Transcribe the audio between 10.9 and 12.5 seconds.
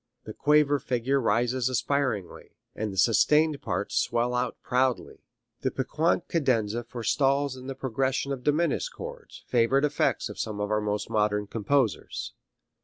modern composers.